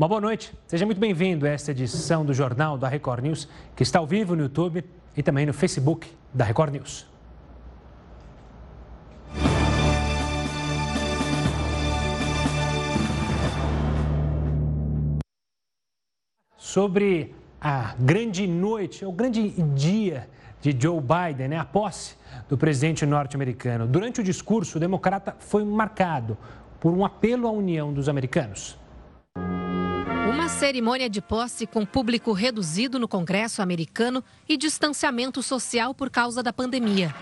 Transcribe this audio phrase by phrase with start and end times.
[0.00, 3.82] Uma boa noite, seja muito bem-vindo a esta edição do Jornal da Record News, que
[3.82, 4.82] está ao vivo no YouTube
[5.14, 7.06] e também no Facebook da Record News.
[16.56, 20.30] Sobre a grande noite, o grande dia
[20.62, 22.16] de Joe Biden, né, a posse
[22.48, 23.86] do presidente norte-americano.
[23.86, 26.38] Durante o discurso, o democrata foi marcado
[26.80, 28.79] por um apelo à união dos americanos.
[30.30, 36.40] Uma cerimônia de posse com público reduzido no Congresso americano e distanciamento social por causa
[36.40, 37.12] da pandemia.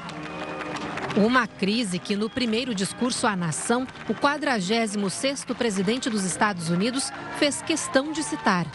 [1.16, 7.62] Uma crise que, no primeiro discurso à nação, o 46º presidente dos Estados Unidos fez
[7.62, 8.66] questão de citar.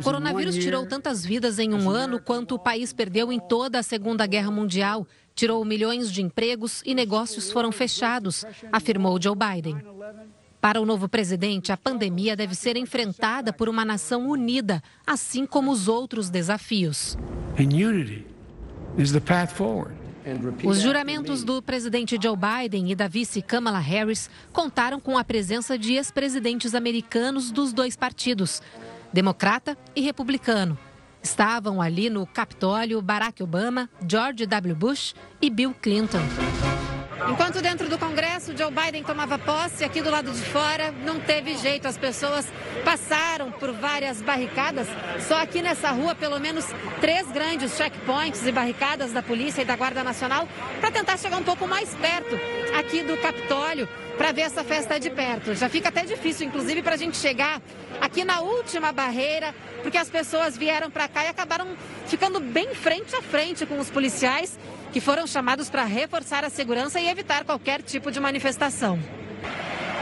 [0.00, 3.82] O coronavírus tirou tantas vidas em um ano quanto o país perdeu em toda a
[3.82, 5.06] Segunda Guerra Mundial.
[5.34, 9.76] Tirou milhões de empregos e negócios foram fechados, afirmou Joe Biden.
[10.60, 15.70] Para o novo presidente, a pandemia deve ser enfrentada por uma nação unida, assim como
[15.70, 17.16] os outros desafios.
[20.64, 25.78] Os juramentos do presidente Joe Biden e da vice Kamala Harris contaram com a presença
[25.78, 28.60] de ex-presidentes americanos dos dois partidos,
[29.12, 30.76] democrata e republicano.
[31.22, 34.74] Estavam ali no Capitólio Barack Obama, George W.
[34.74, 36.22] Bush e Bill Clinton.
[37.24, 41.56] Enquanto dentro do Congresso Joe Biden tomava posse, aqui do lado de fora não teve
[41.56, 41.88] jeito.
[41.88, 42.46] As pessoas
[42.84, 44.86] passaram por várias barricadas.
[45.26, 46.66] Só aqui nessa rua, pelo menos
[47.00, 50.46] três grandes checkpoints e barricadas da Polícia e da Guarda Nacional
[50.78, 52.38] para tentar chegar um pouco mais perto
[52.78, 55.54] aqui do Capitólio para ver essa festa de perto.
[55.54, 57.62] Já fica até difícil, inclusive, para a gente chegar
[58.00, 61.66] aqui na última barreira, porque as pessoas vieram para cá e acabaram
[62.06, 64.58] ficando bem frente a frente com os policiais
[64.92, 68.98] que foram chamados para reforçar a segurança e evitar qualquer tipo de manifestação.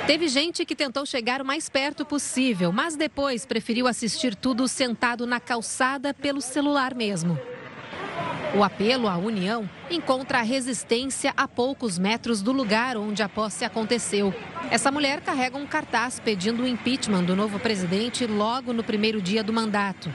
[0.06, 5.26] Teve gente que tentou chegar o mais perto possível, mas depois preferiu assistir tudo sentado
[5.26, 7.38] na calçada pelo celular mesmo.
[8.54, 14.32] O apelo à união encontra resistência a poucos metros do lugar onde a posse aconteceu.
[14.70, 19.42] Essa mulher carrega um cartaz pedindo o impeachment do novo presidente logo no primeiro dia
[19.42, 20.12] do mandato.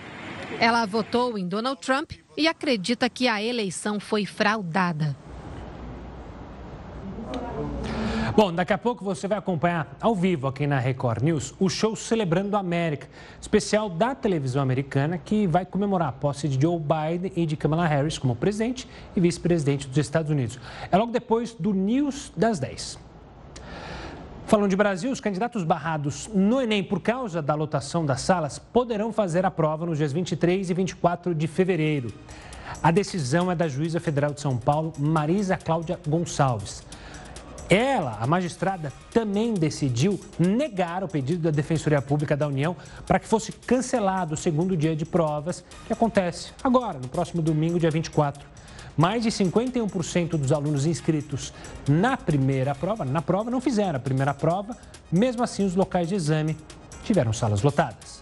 [0.60, 5.14] Ela votou em Donald Trump e acredita que a eleição foi fraudada.
[8.34, 11.98] Bom, daqui a pouco você vai acompanhar ao vivo aqui na Record News o show
[11.98, 13.10] Celebrando a América,
[13.42, 17.86] especial da televisão americana que vai comemorar a posse de Joe Biden e de Kamala
[17.86, 20.58] Harris como presidente e vice-presidente dos Estados Unidos.
[20.90, 23.09] É logo depois do News das 10.
[24.50, 29.14] Falando de Brasil, os candidatos barrados no Enem por causa da lotação das salas poderão
[29.14, 32.12] fazer a prova nos dias 23 e 24 de fevereiro.
[32.82, 36.84] A decisão é da juíza federal de São Paulo, Marisa Cláudia Gonçalves.
[37.70, 43.28] Ela, a magistrada, também decidiu negar o pedido da Defensoria Pública da União para que
[43.28, 48.44] fosse cancelado o segundo dia de provas, que acontece agora, no próximo domingo, dia 24.
[49.00, 51.54] Mais de 51% dos alunos inscritos
[51.88, 54.76] na primeira prova, na prova, não fizeram a primeira prova,
[55.10, 56.58] mesmo assim os locais de exame
[57.02, 58.22] tiveram salas lotadas.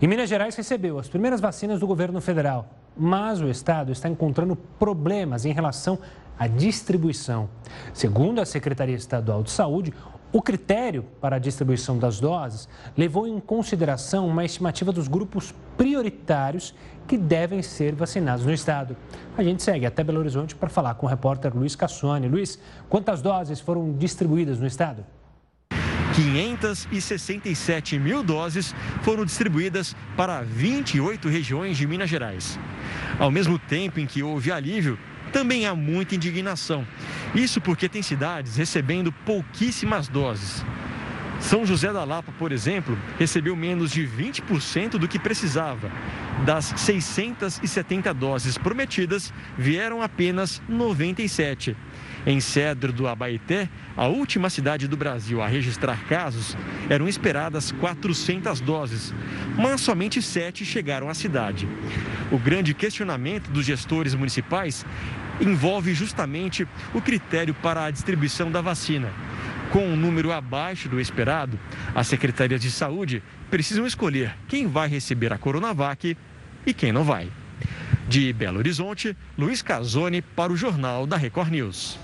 [0.00, 4.54] E Minas Gerais recebeu as primeiras vacinas do governo federal, mas o estado está encontrando
[4.54, 5.98] problemas em relação
[6.38, 7.48] à distribuição.
[7.92, 9.92] Segundo a Secretaria Estadual de Saúde,
[10.32, 16.74] o critério para a distribuição das doses levou em consideração uma estimativa dos grupos prioritários
[17.06, 18.96] que devem ser vacinados no estado.
[19.36, 22.28] A gente segue até Belo Horizonte para falar com o repórter Luiz Cassone.
[22.28, 22.58] Luiz,
[22.88, 25.04] quantas doses foram distribuídas no estado?
[26.14, 32.58] 567 mil doses foram distribuídas para 28 regiões de Minas Gerais.
[33.18, 34.98] Ao mesmo tempo em que houve alívio,
[35.32, 36.86] também há muita indignação.
[37.34, 40.64] Isso porque tem cidades recebendo pouquíssimas doses.
[41.40, 45.90] São José da Lapa, por exemplo, recebeu menos de 20% do que precisava.
[46.44, 51.76] Das 670 doses prometidas, vieram apenas 97.
[52.26, 56.56] Em Cedro do Abaeté, a última cidade do Brasil a registrar casos,
[56.90, 59.14] eram esperadas 400 doses,
[59.56, 61.68] mas somente sete chegaram à cidade.
[62.30, 64.84] O grande questionamento dos gestores municipais
[65.40, 69.10] envolve justamente o critério para a distribuição da vacina.
[69.70, 71.58] Com um número abaixo do esperado,
[71.94, 76.16] as secretarias de saúde precisam escolher quem vai receber a Coronavac
[76.66, 77.30] e quem não vai.
[78.08, 81.98] De Belo Horizonte, Luiz Casoni para o Jornal da Record News.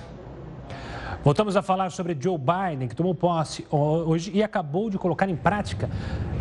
[1.22, 5.36] Voltamos a falar sobre Joe Biden, que tomou posse hoje e acabou de colocar em
[5.36, 5.88] prática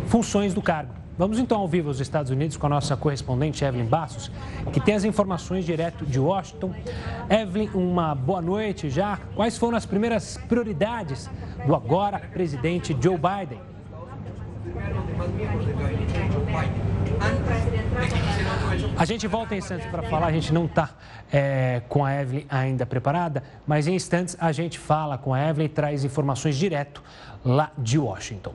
[0.08, 0.96] funções do cargo.
[1.18, 4.32] Vamos então ao vivo aos Estados Unidos com a nossa correspondente Evelyn Bassos,
[4.74, 6.74] que tem as informações direto de Washington.
[7.30, 9.20] Evelyn, uma boa noite já.
[9.36, 11.30] Quais foram as primeiras prioridades
[11.68, 13.71] do agora presidente Joe Biden?
[18.98, 20.92] A gente volta em instantes para falar, a gente não está
[21.32, 25.66] é, com a Evelyn ainda preparada, mas em instantes a gente fala com a Evelyn
[25.66, 27.04] e traz informações direto
[27.44, 28.54] lá de Washington.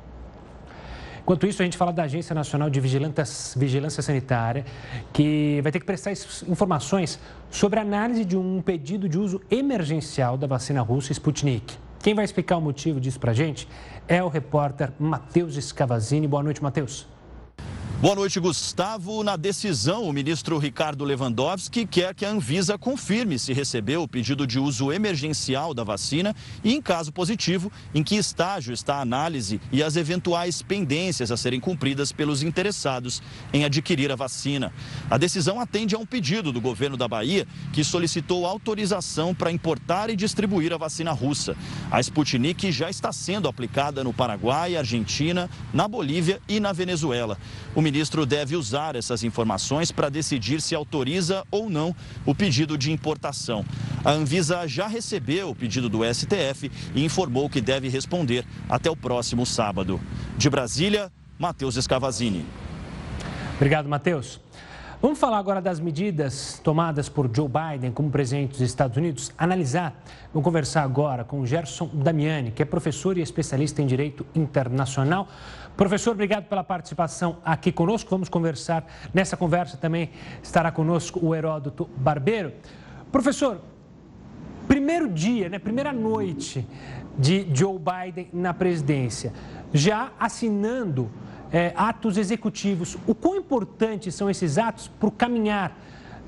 [1.20, 4.64] Enquanto isso, a gente fala da Agência Nacional de Vigilância Sanitária,
[5.12, 6.12] que vai ter que prestar
[6.46, 7.18] informações
[7.50, 11.85] sobre a análise de um pedido de uso emergencial da vacina russa Sputnik.
[12.06, 13.66] Quem vai explicar o motivo disso para gente
[14.06, 16.28] é o repórter Matheus Scavazini.
[16.28, 17.04] Boa noite, Matheus.
[17.98, 19.24] Boa noite, Gustavo.
[19.24, 24.46] Na decisão, o ministro Ricardo Lewandowski quer que a Anvisa confirme se recebeu o pedido
[24.46, 29.58] de uso emergencial da vacina e, em caso positivo, em que estágio está a análise
[29.72, 34.74] e as eventuais pendências a serem cumpridas pelos interessados em adquirir a vacina.
[35.10, 40.10] A decisão atende a um pedido do governo da Bahia, que solicitou autorização para importar
[40.10, 41.56] e distribuir a vacina russa.
[41.90, 47.38] A Sputnik já está sendo aplicada no Paraguai, Argentina, na Bolívia e na Venezuela.
[47.74, 51.94] O ministro deve usar essas informações para decidir se autoriza ou não
[52.24, 53.64] o pedido de importação.
[54.04, 58.96] A Anvisa já recebeu o pedido do STF e informou que deve responder até o
[58.96, 60.00] próximo sábado.
[60.36, 62.44] De Brasília, Matheus Escavazini.
[63.54, 64.40] Obrigado, Matheus.
[65.06, 69.32] Vamos falar agora das medidas tomadas por Joe Biden como presidente dos Estados Unidos.
[69.38, 75.28] Analisar, vamos conversar agora com Gerson Damiani, que é professor e especialista em Direito Internacional.
[75.76, 78.10] Professor, obrigado pela participação aqui conosco.
[78.10, 78.84] Vamos conversar.
[79.14, 80.10] Nessa conversa também
[80.42, 82.52] estará conosco o Heródoto Barbeiro.
[83.12, 83.60] Professor,
[84.66, 86.66] primeiro dia, né, primeira noite
[87.16, 89.32] de Joe Biden na presidência,
[89.72, 91.08] já assinando
[91.56, 92.98] é, atos executivos.
[93.06, 95.74] O quão importantes são esses atos para o caminhar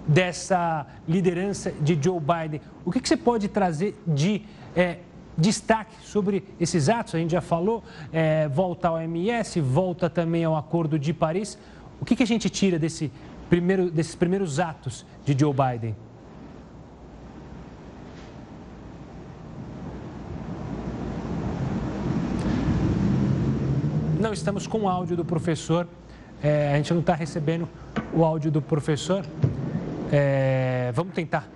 [0.06, 2.62] dessa liderança de Joe Biden?
[2.82, 4.40] O que, que você pode trazer de
[4.74, 5.00] é,
[5.36, 7.14] destaque sobre esses atos?
[7.14, 11.58] A gente já falou, é, volta ao OMS, volta também ao Acordo de Paris.
[12.00, 13.12] O que, que a gente tira desse
[13.50, 15.94] primeiro, desses primeiros atos de Joe Biden?
[24.18, 25.86] Não estamos com o áudio do professor.
[26.42, 27.68] É, a gente não está recebendo
[28.12, 29.24] o áudio do professor.
[30.10, 31.48] É, vamos tentar,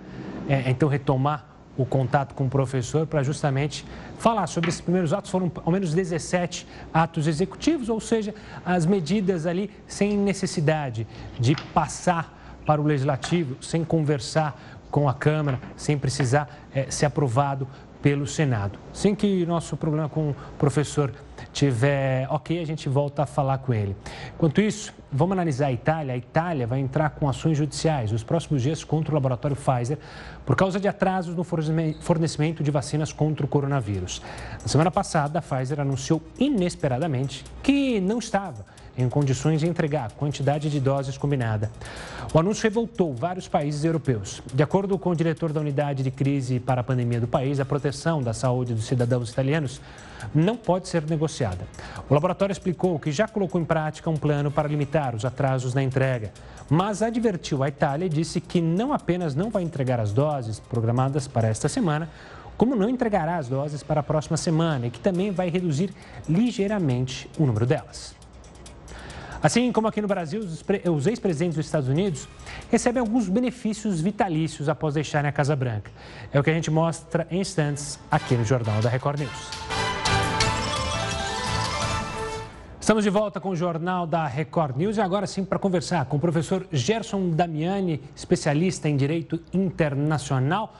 [0.47, 1.45] é, então, retomar
[1.75, 3.85] o contato com o professor para justamente
[4.17, 5.29] falar sobre esses primeiros atos.
[5.29, 8.33] Foram ao menos 17 atos executivos, ou seja,
[8.65, 11.05] as medidas ali sem necessidade
[11.37, 14.57] de passar para o legislativo, sem conversar
[14.89, 17.67] com a Câmara, sem precisar é, ser aprovado
[18.03, 18.77] pelo Senado.
[18.91, 21.11] Sem que nosso problema com o professor
[21.53, 23.95] tiver ok, a gente volta a falar com ele.
[24.35, 26.13] Enquanto isso, vamos analisar a Itália.
[26.13, 29.97] A Itália vai entrar com ações judiciais nos próximos dias contra o laboratório Pfizer
[30.45, 34.21] por causa de atrasos no fornecimento de vacinas contra o coronavírus.
[34.61, 38.65] Na semana passada, a Pfizer anunciou inesperadamente que não estava
[38.97, 41.71] em condições de entregar a quantidade de doses combinada.
[42.33, 44.41] O anúncio revoltou vários países europeus.
[44.53, 47.65] De acordo com o diretor da unidade de crise para a pandemia do país, a
[47.65, 49.79] proteção da saúde dos cidadãos italianos
[50.33, 51.67] não pode ser negociada.
[52.09, 55.83] O laboratório explicou que já colocou em prática um plano para limitar os atrasos na
[55.83, 56.31] entrega,
[56.69, 61.27] mas advertiu a Itália e disse que não apenas não vai entregar as doses programadas
[61.27, 62.09] para esta semana,
[62.57, 65.93] como não entregará as doses para a próxima semana e que também vai reduzir
[66.29, 68.15] ligeiramente o número delas.
[69.43, 72.29] Assim como aqui no Brasil, os ex-presidentes dos Estados Unidos
[72.71, 75.91] recebem alguns benefícios vitalícios após deixarem a Casa Branca.
[76.31, 79.49] É o que a gente mostra em instantes aqui no Jornal da Record News.
[82.79, 86.15] Estamos de volta com o Jornal da Record News e agora sim para conversar com
[86.15, 90.73] o professor Gerson Damiani, especialista em Direito Internacional.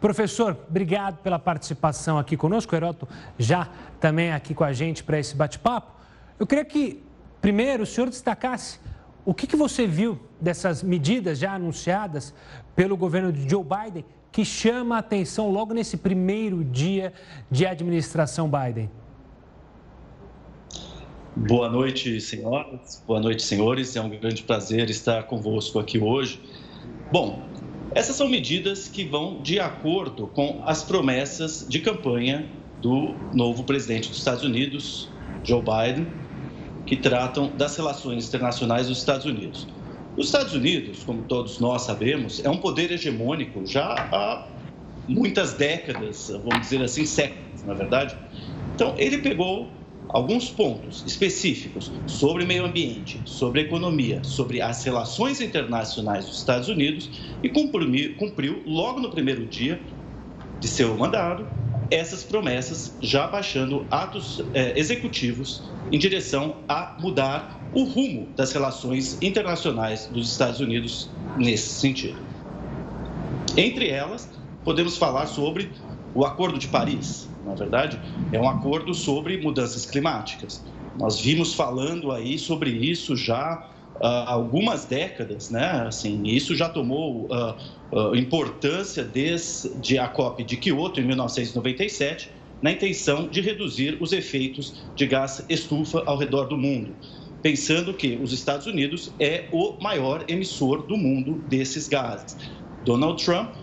[0.00, 2.72] Professor, obrigado pela participação aqui conosco.
[2.74, 3.68] O Heroto já
[3.98, 5.92] também aqui com a gente para esse bate-papo.
[6.38, 7.02] Eu queria que
[7.44, 8.80] Primeiro, o senhor destacasse
[9.22, 12.32] o que, que você viu dessas medidas já anunciadas
[12.74, 17.12] pelo governo de Joe Biden que chama a atenção logo nesse primeiro dia
[17.50, 18.88] de administração Biden.
[21.36, 23.02] Boa noite, senhoras.
[23.06, 23.94] Boa noite, senhores.
[23.94, 26.40] É um grande prazer estar convosco aqui hoje.
[27.12, 27.42] Bom,
[27.94, 32.48] essas são medidas que vão de acordo com as promessas de campanha
[32.80, 35.10] do novo presidente dos Estados Unidos,
[35.44, 36.23] Joe Biden,
[36.86, 39.66] que tratam das relações internacionais dos Estados Unidos.
[40.16, 44.46] Os Estados Unidos, como todos nós sabemos, é um poder hegemônico já há
[45.08, 48.16] muitas décadas, vamos dizer assim, séculos, na verdade.
[48.74, 49.68] Então, ele pegou
[50.10, 57.10] alguns pontos específicos sobre meio ambiente, sobre economia, sobre as relações internacionais dos Estados Unidos
[57.42, 59.80] e cumpriu, cumpriu logo no primeiro dia
[60.60, 61.44] de seu mandato
[61.94, 69.16] essas promessas já baixando atos é, executivos em direção a mudar o rumo das relações
[69.22, 72.18] internacionais dos Estados Unidos nesse sentido.
[73.56, 74.28] Entre elas,
[74.64, 75.70] podemos falar sobre
[76.14, 77.28] o Acordo de Paris.
[77.44, 78.00] Na verdade,
[78.32, 80.64] é um acordo sobre mudanças climáticas.
[80.98, 83.68] Nós vimos falando aí sobre isso já
[84.00, 85.84] algumas décadas, né?
[85.86, 87.54] Assim, isso já tomou uh,
[87.92, 94.84] uh, importância desde a COP de Kyoto em 1997, na intenção de reduzir os efeitos
[94.96, 96.94] de gás estufa ao redor do mundo,
[97.42, 102.36] pensando que os Estados Unidos é o maior emissor do mundo desses gases.
[102.84, 103.54] Donald Trump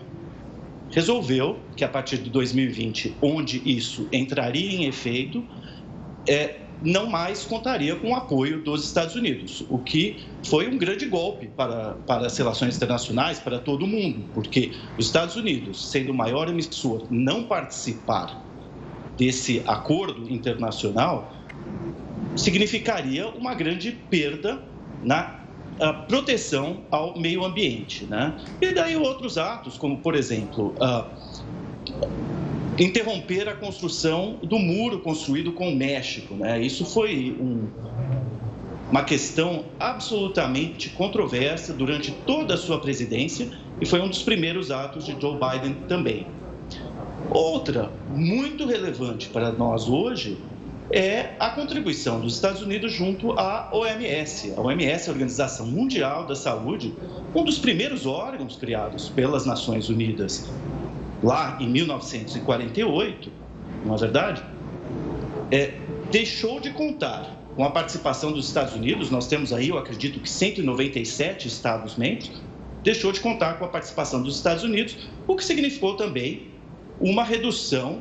[0.90, 5.44] resolveu que a partir de 2020, onde isso entraria em efeito,
[6.28, 11.06] é, não mais contaria com o apoio dos Estados Unidos, o que foi um grande
[11.06, 16.14] golpe para, para as relações internacionais, para todo mundo, porque os Estados Unidos, sendo o
[16.14, 18.42] maior emissor, não participar
[19.16, 21.32] desse acordo internacional
[22.34, 24.62] significaria uma grande perda
[25.02, 25.42] na
[25.80, 28.04] a proteção ao meio ambiente.
[28.04, 28.34] Né?
[28.60, 31.04] E daí outros atos, como, por exemplo, uh,
[32.82, 36.34] interromper a construção do muro construído com o México.
[36.34, 36.60] Né?
[36.60, 37.68] Isso foi um,
[38.90, 43.48] uma questão absolutamente controversa durante toda a sua presidência
[43.80, 46.26] e foi um dos primeiros atos de Joe Biden também.
[47.30, 50.36] Outra, muito relevante para nós hoje,
[50.90, 54.52] é a contribuição dos Estados Unidos junto à OMS.
[54.56, 56.92] A OMS, a Organização Mundial da Saúde,
[57.34, 60.50] um dos primeiros órgãos criados pelas Nações Unidas
[61.22, 63.30] lá em 1948,
[63.84, 64.42] não é verdade?
[65.50, 65.74] É,
[66.10, 70.28] deixou de contar com a participação dos Estados Unidos, nós temos aí, eu acredito que
[70.28, 72.30] 197 Estados-membros,
[72.82, 76.48] deixou de contar com a participação dos Estados Unidos, o que significou também
[77.00, 78.00] uma redução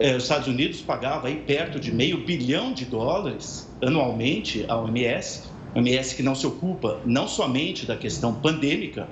[0.00, 5.42] é, os Estados Unidos pagava aí perto de meio bilhão de dólares anualmente à OMS,
[5.74, 9.08] OMS que não se ocupa não somente da questão pandêmica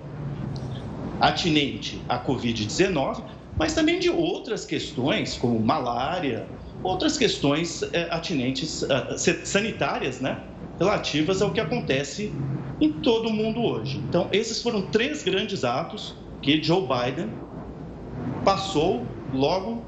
[1.20, 3.22] atinente à Covid-19,
[3.58, 6.46] mas também de outras questões como malária,
[6.82, 8.88] outras questões é, atinentes uh,
[9.44, 10.38] sanitárias, né,
[10.78, 12.32] relativas ao que acontece
[12.80, 13.98] em todo o mundo hoje.
[14.08, 17.30] Então, esses foram três grandes atos que Joe Biden
[18.44, 19.82] passou logo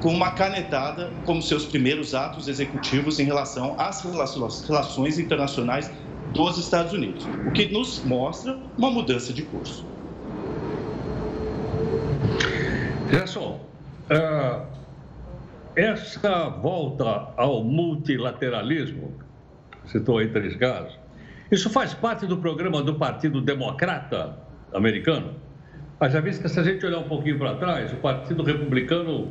[0.00, 4.02] com uma canetada como seus primeiros atos executivos em relação às
[4.66, 5.90] relações internacionais
[6.32, 9.93] dos Estados Unidos, o que nos mostra uma mudança de curso.
[13.10, 13.60] Gerson,
[14.10, 14.66] uh,
[15.76, 19.12] essa volta ao multilateralismo,
[19.86, 20.98] citou aí três casos,
[21.50, 24.38] isso faz parte do programa do Partido Democrata
[24.72, 25.34] americano?
[26.00, 29.28] Haja visto que se a gente olhar um pouquinho para trás, o Partido Republicano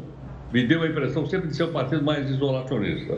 [0.51, 3.17] me deu a impressão sempre de ser um partido mais isolacionista.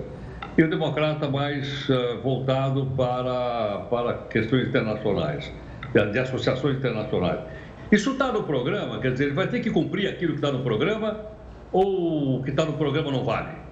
[0.58, 5.52] E o democrata mais uh, voltado para, para questões internacionais,
[5.94, 7.40] de, de associações internacionais.
[7.92, 9.00] Isso está no programa?
[9.00, 11.26] Quer dizer, ele vai ter que cumprir aquilo que está no programa
[11.72, 13.66] ou o que está no programa não vale?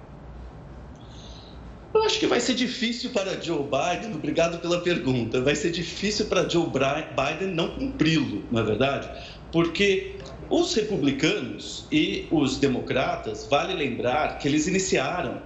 [1.94, 6.26] Eu acho que vai ser difícil para Joe Biden, obrigado pela pergunta, vai ser difícil
[6.26, 9.08] para Joe Biden não cumpri-lo, não é verdade?
[9.52, 10.16] Porque
[10.50, 15.40] os republicanos e os democratas, vale lembrar que eles iniciaram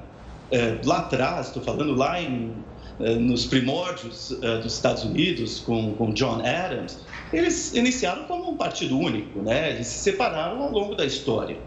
[0.51, 2.55] é, lá atrás, estou falando lá em,
[2.99, 6.99] nos primórdios é, dos Estados Unidos, com, com John Adams,
[7.33, 9.71] eles iniciaram como um partido único, né?
[9.71, 11.59] eles se separaram ao longo da história.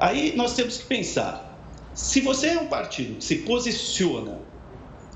[0.00, 1.58] Aí nós temos que pensar:
[1.94, 4.38] se você é um partido que se posiciona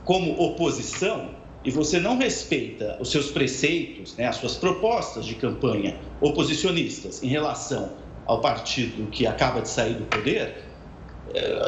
[0.04, 1.34] como oposição,
[1.66, 7.26] e você não respeita os seus preceitos, né, as suas propostas de campanha oposicionistas em
[7.26, 7.90] relação
[8.24, 10.65] ao partido que acaba de sair do poder, eh,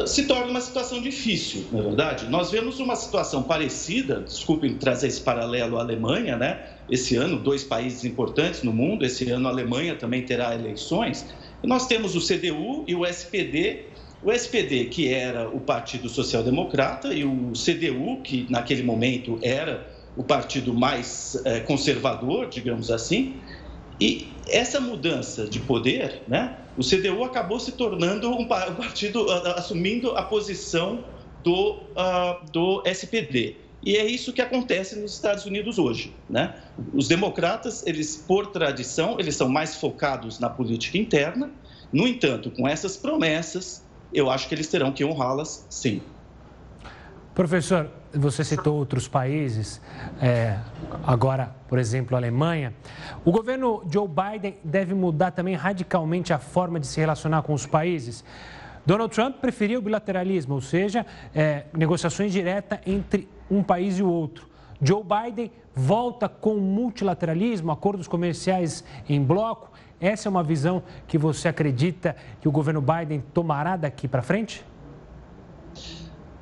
[0.07, 2.27] se torna uma situação difícil, não é verdade?
[2.29, 6.61] Nós vemos uma situação parecida, desculpem trazer esse paralelo à Alemanha, né?
[6.89, 11.27] Esse ano, dois países importantes no mundo, esse ano a Alemanha também terá eleições.
[11.63, 13.89] E nós temos o CDU e o SPD
[14.23, 19.87] o SPD, que era o Partido Social Democrata, e o CDU, que naquele momento era
[20.17, 23.37] o partido mais é, conservador, digamos assim.
[24.01, 30.23] E essa mudança de poder, né, o CDU acabou se tornando um partido, assumindo a
[30.23, 31.05] posição
[31.43, 33.57] do, uh, do SPD.
[33.83, 36.13] E é isso que acontece nos Estados Unidos hoje.
[36.29, 36.55] Né?
[36.93, 41.51] Os democratas, eles, por tradição, eles são mais focados na política interna.
[41.93, 46.03] No entanto, com essas promessas, eu acho que eles terão que honrá-las sim.
[47.39, 49.81] Professor, você citou outros países,
[50.21, 50.59] é,
[51.07, 52.75] agora, por exemplo, a Alemanha.
[53.25, 57.65] O governo Joe Biden deve mudar também radicalmente a forma de se relacionar com os
[57.65, 58.25] países.
[58.85, 64.11] Donald Trump preferia o bilateralismo, ou seja, é, negociações diretas entre um país e o
[64.11, 64.49] outro.
[64.83, 69.71] Joe Biden volta com o multilateralismo, acordos comerciais em bloco.
[70.01, 74.65] Essa é uma visão que você acredita que o governo Biden tomará daqui para frente?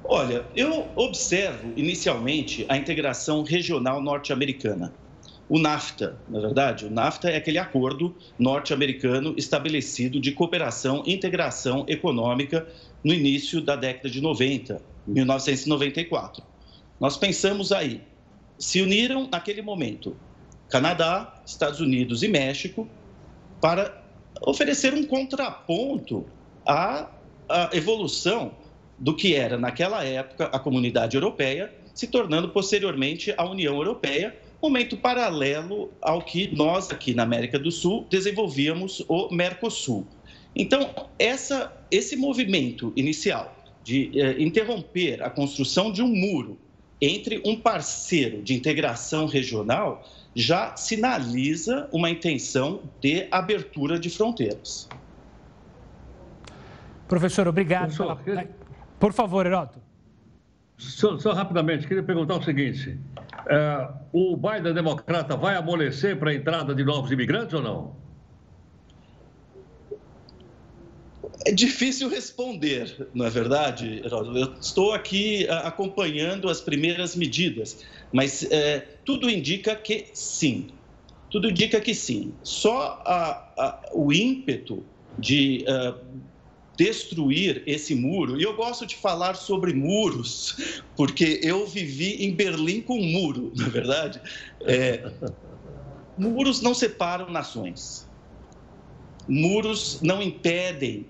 [0.09, 4.95] Olha, eu observo inicialmente a integração regional norte-americana.
[5.49, 11.85] O NAFTA, na verdade, o NAFTA é aquele acordo norte-americano estabelecido de cooperação e integração
[11.89, 12.67] econômica
[13.03, 16.43] no início da década de 90, 1994.
[17.01, 18.01] Nós pensamos aí,
[18.59, 20.17] se uniram naquele momento
[20.69, 22.89] Canadá, Estados Unidos e México
[23.61, 24.03] para
[24.41, 26.27] oferecer um contraponto
[26.65, 27.11] à,
[27.49, 28.53] à evolução
[28.99, 34.97] do que era, naquela época, a comunidade europeia, se tornando posteriormente a União Europeia, momento
[34.97, 40.07] paralelo ao que nós aqui na América do Sul desenvolvíamos o Mercosul.
[40.55, 46.59] Então, essa, esse movimento inicial de eh, interromper a construção de um muro
[47.01, 50.03] entre um parceiro de integração regional
[50.35, 54.89] já sinaliza uma intenção de abertura de fronteiras.
[57.07, 57.95] Professor, obrigado.
[57.95, 58.45] Professor, pela...
[58.99, 59.81] Por favor, Heroto.
[60.79, 62.99] Só, só, rapidamente, queria perguntar o seguinte:
[63.49, 68.07] é, o Biden democrata vai amolecer para a entrada de novos imigrantes ou não?
[71.47, 74.37] É difícil responder, não é verdade, Heroto?
[74.37, 80.69] Eu estou aqui acompanhando as primeiras medidas, mas é, tudo indica que sim.
[81.31, 82.35] Tudo indica que sim.
[82.43, 84.85] Só a, a, o ímpeto
[85.19, 85.95] de uh,
[86.77, 88.39] destruir esse muro.
[88.39, 93.53] E eu gosto de falar sobre muros, porque eu vivi em Berlim com um muro,
[93.57, 94.21] na é verdade.
[94.63, 95.11] É,
[96.17, 98.07] muros não separam nações.
[99.29, 101.07] Muros não impedem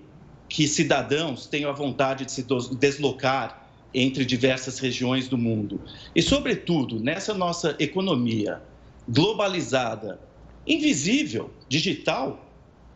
[0.49, 2.45] que cidadãos tenham a vontade de se
[2.79, 5.81] deslocar entre diversas regiões do mundo.
[6.15, 8.61] E, sobretudo, nessa nossa economia
[9.07, 10.19] globalizada,
[10.65, 12.47] invisível, digital,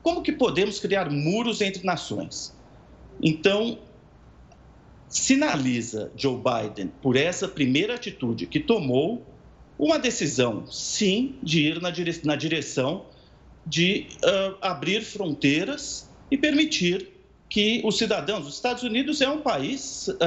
[0.02, 2.54] como que podemos criar muros entre nações?
[3.22, 3.78] Então,
[5.08, 9.26] sinaliza Joe Biden, por essa primeira atitude que tomou,
[9.78, 13.06] uma decisão, sim, de ir na, dire na direção
[13.66, 17.10] de uh, abrir fronteiras e permitir
[17.50, 18.48] que os cidadãos.
[18.48, 20.18] Os Estados Unidos é um país uh,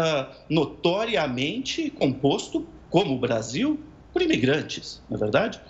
[0.49, 3.81] notoriamente composto, como o Brasil,
[4.13, 5.61] por imigrantes, não é verdade?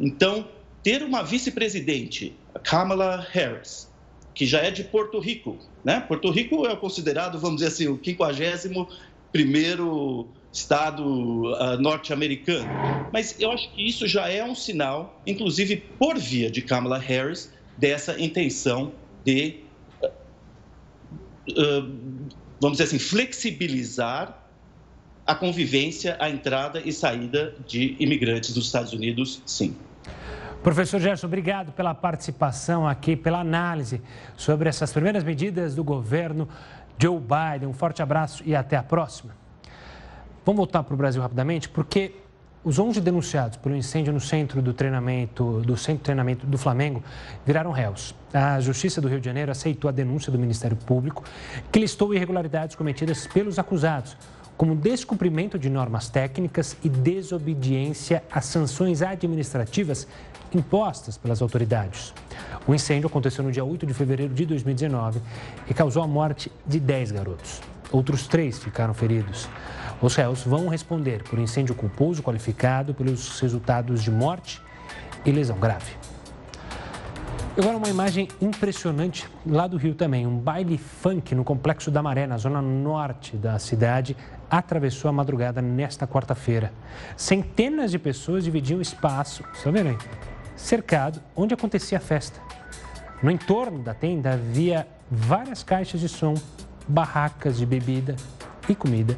[0.00, 0.48] Então,
[0.82, 3.88] ter uma vice-presidente, Kamala Harris,
[4.34, 5.58] que já é de Porto Rico.
[5.84, 6.00] Né?
[6.00, 8.86] Porto Rico é considerado, vamos dizer assim, o 51
[9.30, 11.04] primeiro estado
[11.52, 12.68] uh, norte-americano.
[13.12, 17.52] Mas eu acho que isso já é um sinal, inclusive por via de Kamala Harris,
[17.76, 18.92] dessa intenção
[19.24, 19.60] de,
[21.50, 21.92] uh,
[22.60, 24.40] vamos dizer assim, flexibilizar
[25.26, 29.74] a convivência, a entrada e saída de imigrantes dos Estados Unidos, sim.
[30.64, 34.00] Professor Gerson, obrigado pela participação aqui, pela análise
[34.34, 36.48] sobre essas primeiras medidas do governo
[36.98, 37.68] Joe Biden.
[37.68, 39.36] Um forte abraço e até a próxima.
[40.42, 42.14] Vamos voltar para o Brasil rapidamente, porque
[42.64, 47.04] os 11 denunciados pelo incêndio no centro do treinamento, do centro de treinamento do Flamengo,
[47.44, 48.14] viraram réus.
[48.32, 51.24] A Justiça do Rio de Janeiro aceitou a denúncia do Ministério Público,
[51.70, 54.16] que listou irregularidades cometidas pelos acusados,
[54.56, 60.06] como descumprimento de normas técnicas e desobediência às sanções administrativas
[60.54, 62.14] impostas pelas autoridades.
[62.66, 65.20] O incêndio aconteceu no dia 8 de fevereiro de 2019
[65.68, 67.60] e causou a morte de 10 garotos.
[67.90, 69.48] Outros três ficaram feridos.
[70.00, 74.60] Os réus vão responder por incêndio culposo qualificado pelos resultados de morte
[75.24, 75.92] e lesão grave.
[77.56, 80.26] Agora uma imagem impressionante lá do Rio também.
[80.26, 84.16] Um baile funk no Complexo da Maré, na zona norte da cidade,
[84.50, 86.72] atravessou a madrugada nesta quarta-feira.
[87.16, 89.98] Centenas de pessoas dividiam espaço, estão vendo aí?
[90.56, 92.40] Cercado onde acontecia a festa.
[93.22, 96.34] No entorno da tenda havia várias caixas de som,
[96.86, 98.16] barracas de bebida
[98.68, 99.16] e comida.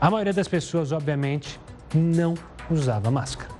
[0.00, 1.58] A maioria das pessoas, obviamente,
[1.94, 2.34] não
[2.70, 3.50] usava máscara.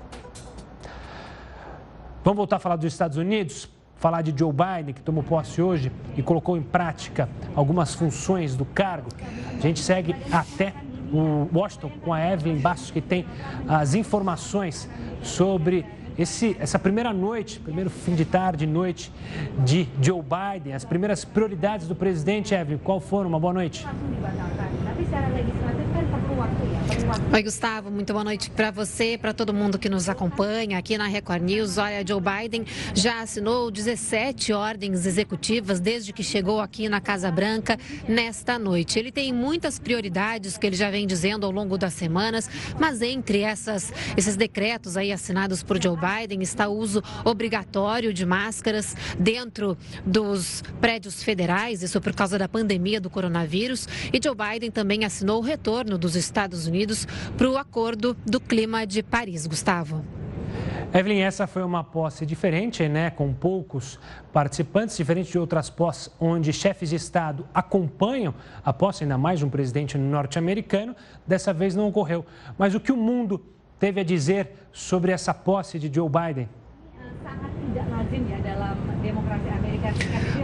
[2.22, 3.68] Vamos voltar a falar dos Estados Unidos?
[3.96, 8.64] falar de Joe Biden, que tomou posse hoje e colocou em prática algumas funções do
[8.64, 9.08] cargo.
[9.56, 10.74] A gente segue até
[11.12, 13.26] o Washington com a Evelyn Bastos, que tem
[13.68, 14.88] as informações
[15.22, 15.84] sobre
[16.18, 19.12] esse, essa primeira noite, primeiro fim de tarde noite
[19.64, 23.28] de Joe Biden, as primeiras prioridades do presidente, Evelyn, qual foram?
[23.28, 23.86] Uma boa noite.
[27.06, 31.06] Oi, Gustavo, muito boa noite para você, para todo mundo que nos acompanha aqui na
[31.06, 31.78] Record News.
[31.78, 32.64] Olha, Joe Biden
[32.94, 38.98] já assinou 17 ordens executivas desde que chegou aqui na Casa Branca nesta noite.
[38.98, 43.40] Ele tem muitas prioridades que ele já vem dizendo ao longo das semanas, mas entre
[43.40, 49.78] essas, esses decretos aí assinados por Joe Biden está o uso obrigatório de máscaras dentro
[50.04, 53.86] dos prédios federais, isso por causa da pandemia do coronavírus.
[54.12, 57.06] E Joe Biden também assinou o retorno dos Estados Unidos Unidos
[57.36, 59.46] para o Acordo do Clima de Paris.
[59.46, 60.02] Gustavo.
[60.94, 63.10] Evelyn, essa foi uma posse diferente, né?
[63.10, 63.98] Com poucos
[64.32, 68.32] participantes, diferente de outras posses onde chefes de Estado acompanham
[68.64, 70.96] a posse, ainda mais de um presidente norte-americano.
[71.26, 72.24] Dessa vez não ocorreu.
[72.56, 73.44] Mas o que o mundo
[73.78, 76.48] teve a dizer sobre essa posse de Joe Biden?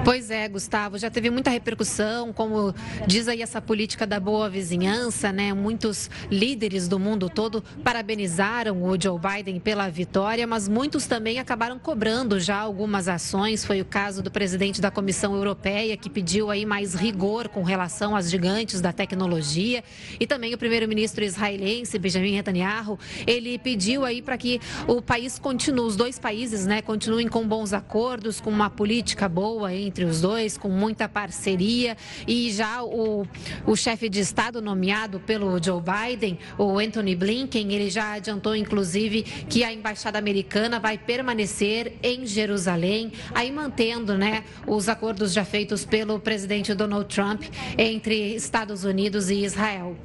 [0.04, 2.74] Pois é, Gustavo, já teve muita repercussão, como
[3.06, 5.52] diz aí essa política da boa vizinhança, né?
[5.52, 11.78] Muitos líderes do mundo todo parabenizaram o Joe Biden pela vitória, mas muitos também acabaram
[11.78, 13.64] cobrando já algumas ações.
[13.64, 18.16] Foi o caso do presidente da Comissão Europeia, que pediu aí mais rigor com relação
[18.16, 19.84] às gigantes da tecnologia,
[20.18, 25.86] e também o primeiro-ministro israelense, Benjamin Netanyahu, ele pediu aí para que o país continue,
[25.86, 30.58] os dois países, né, continuem com bons acordos, com uma política boa entre os dois,
[30.58, 31.96] com muita parceria.
[32.26, 33.26] E já o,
[33.66, 39.22] o chefe de Estado nomeado pelo Joe Biden, o Anthony Blinken, ele já adiantou, inclusive,
[39.22, 45.84] que a embaixada americana vai permanecer em Jerusalém, aí mantendo né, os acordos já feitos
[45.84, 47.42] pelo presidente Donald Trump
[47.78, 49.96] entre Estados Unidos e Israel.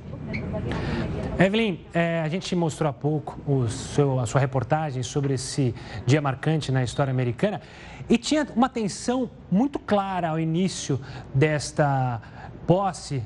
[1.39, 5.73] Evelyn, é, a gente mostrou há pouco seu, a sua reportagem sobre esse
[6.05, 7.61] dia marcante na história americana
[8.09, 10.99] e tinha uma tensão muito clara ao início
[11.33, 12.21] desta
[12.65, 13.21] posse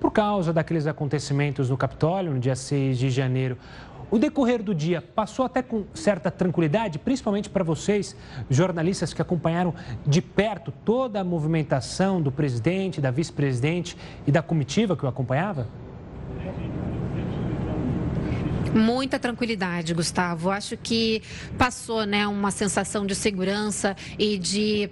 [0.00, 3.56] por causa daqueles acontecimentos no Capitólio, no dia 6 de janeiro.
[4.10, 8.14] O decorrer do dia passou até com certa tranquilidade, principalmente para vocês,
[8.50, 9.74] jornalistas que acompanharam
[10.06, 15.66] de perto toda a movimentação do presidente, da vice-presidente e da comitiva que o acompanhava?
[18.74, 20.50] Muita tranquilidade, Gustavo.
[20.50, 21.22] Acho que
[21.56, 24.90] passou, né, uma sensação de segurança e de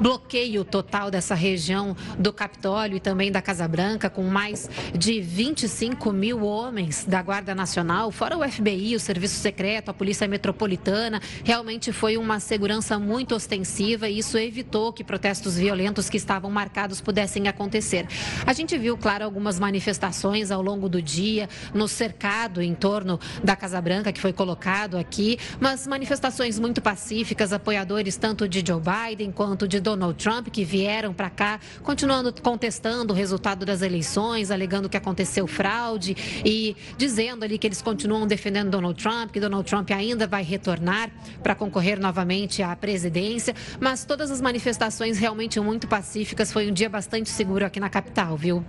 [0.00, 6.12] bloqueio total dessa região do Capitólio e também da Casa Branca, com mais de 25
[6.12, 11.20] mil homens da Guarda Nacional, fora o FBI, o Serviço Secreto, a Polícia Metropolitana.
[11.44, 17.00] Realmente foi uma segurança muito ostensiva e isso evitou que protestos violentos que estavam marcados
[17.00, 18.06] pudessem acontecer.
[18.46, 23.56] A gente viu, claro, algumas manifestações ao longo do dia no cercado em torno da
[23.56, 29.32] Casa Branca que foi colocado aqui, mas manifestações muito pacíficas, apoiadores tanto de Joe Biden
[29.32, 34.86] quanto de Donald Trump que vieram para cá, continuando contestando o resultado das eleições, alegando
[34.86, 39.90] que aconteceu fraude e dizendo ali que eles continuam defendendo Donald Trump, que Donald Trump
[39.90, 41.10] ainda vai retornar
[41.42, 43.54] para concorrer novamente à presidência.
[43.80, 46.52] Mas todas as manifestações realmente muito pacíficas.
[46.52, 48.62] Foi um dia bastante seguro aqui na capital, viu?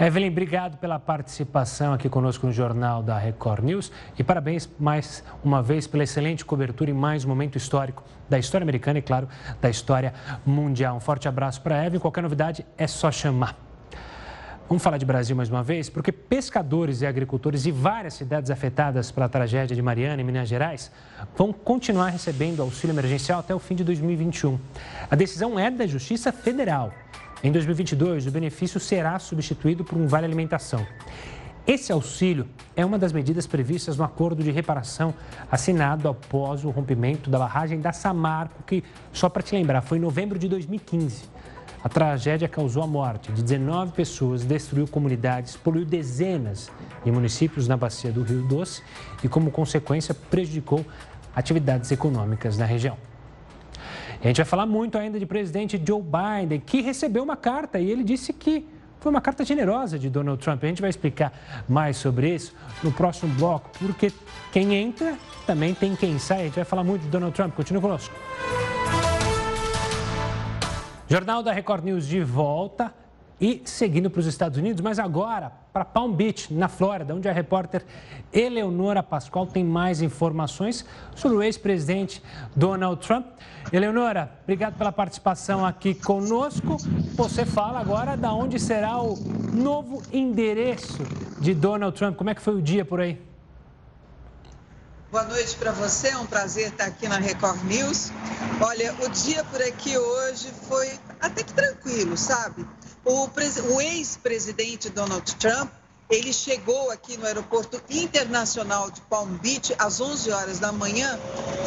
[0.00, 5.62] Evelyn, obrigado pela participação aqui conosco no Jornal da Record News e parabéns mais uma
[5.62, 9.28] vez pela excelente cobertura e mais um momento histórico da história americana e, claro,
[9.60, 10.14] da história
[10.44, 10.96] mundial.
[10.96, 12.00] Um forte abraço para a Evelyn.
[12.00, 13.56] Qualquer novidade é só chamar.
[14.68, 19.10] Vamos falar de Brasil mais uma vez, porque pescadores e agricultores de várias cidades afetadas
[19.10, 20.90] pela tragédia de Mariana, em Minas Gerais,
[21.36, 24.58] vão continuar recebendo auxílio emergencial até o fim de 2021.
[25.10, 26.90] A decisão é da Justiça Federal.
[27.44, 30.86] Em 2022, o benefício será substituído por um vale alimentação.
[31.64, 35.14] Esse auxílio é uma das medidas previstas no acordo de reparação
[35.48, 40.00] assinado após o rompimento da barragem da Samarco, que, só para te lembrar, foi em
[40.00, 41.30] novembro de 2015.
[41.84, 46.68] A tragédia causou a morte de 19 pessoas, destruiu comunidades, poluiu dezenas
[47.04, 48.82] de municípios na bacia do Rio Doce
[49.22, 50.84] e, como consequência, prejudicou
[51.34, 52.96] atividades econômicas na região.
[54.20, 57.78] E a gente vai falar muito ainda de presidente Joe Biden, que recebeu uma carta
[57.78, 58.66] e ele disse que
[59.02, 60.62] foi uma carta generosa de Donald Trump.
[60.62, 61.32] A gente vai explicar
[61.68, 64.12] mais sobre isso no próximo bloco, porque
[64.52, 66.42] quem entra também tem quem sai.
[66.42, 67.52] A gente vai falar muito de Donald Trump.
[67.52, 68.14] Continue conosco.
[71.08, 72.94] Jornal da Record News de volta
[73.42, 77.32] e seguindo para os Estados Unidos, mas agora para Palm Beach, na Flórida, onde a
[77.32, 77.84] repórter
[78.32, 80.84] Eleonora Pascoal tem mais informações
[81.16, 82.22] sobre o ex-presidente
[82.54, 83.26] Donald Trump.
[83.72, 86.76] Eleonora, obrigado pela participação aqui conosco.
[87.16, 89.18] Você fala agora da onde será o
[89.52, 91.02] novo endereço
[91.40, 92.16] de Donald Trump.
[92.16, 93.20] Como é que foi o dia por aí?
[95.10, 98.12] Boa noite para você, é um prazer estar aqui na Record News.
[98.60, 100.88] Olha, o dia por aqui hoje foi
[101.20, 102.64] até que tranquilo, sabe?
[103.04, 103.28] O,
[103.74, 105.70] o ex-presidente Donald Trump,
[106.12, 111.18] Ele chegou aqui no aeroporto internacional de Palm Beach às 11 horas da manhã,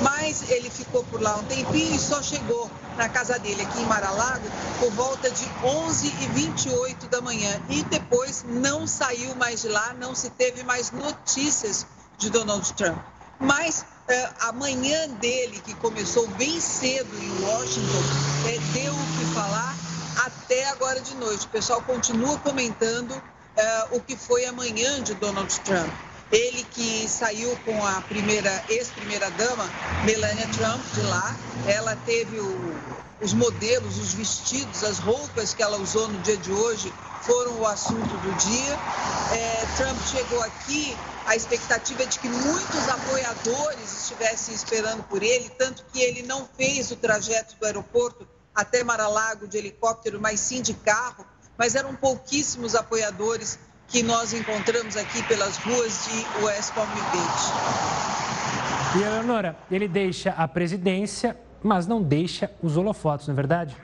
[0.04, 3.86] mas ele ficou por lá um tempinho e só chegou na casa dele aqui em
[3.88, 4.48] Mar-a-Lago
[4.80, 9.96] por volta de 11 e 28 da manhã e depois não saiu mais de lá,
[10.00, 11.88] não se teve mais notícias
[12.20, 13.00] de Donald Trump.
[13.40, 18.04] Mas é, a manhã dele, que começou bem cedo em Washington,
[18.48, 19.75] é, deu o que falar
[20.18, 21.46] até agora de noite.
[21.46, 25.92] O pessoal continua comentando uh, o que foi a manhã de Donald Trump.
[26.32, 29.70] Ele que saiu com a primeira ex-primeira dama,
[30.06, 31.36] Melania Trump, de lá.
[31.68, 32.76] Ela teve o,
[33.22, 37.68] os modelos, os vestidos, as roupas que ela usou no dia de hoje foram o
[37.68, 38.80] assunto do dia.
[39.34, 45.50] É, Trump chegou aqui, a expectativa é de que muitos apoiadores estivessem esperando por ele,
[45.50, 50.62] tanto que ele não fez o trajeto do aeroporto até Mar-a-Lago de helicóptero, mas sim
[50.62, 51.26] de carro
[51.58, 57.54] mas eram pouquíssimos apoiadores que nós encontramos aqui pelas ruas de West Palm Beach.
[58.98, 63.76] E, Eleonora, ele deixa a presidência, mas não deixa os holofotes, não é verdade?